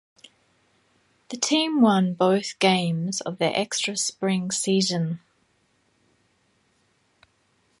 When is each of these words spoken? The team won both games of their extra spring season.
The 1.29 1.37
team 1.37 1.79
won 1.79 2.15
both 2.15 2.57
games 2.57 3.21
of 3.21 3.37
their 3.37 3.51
extra 3.53 3.95
spring 3.95 4.49
season. 4.49 5.19